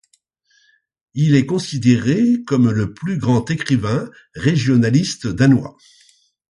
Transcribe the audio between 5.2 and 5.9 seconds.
danois.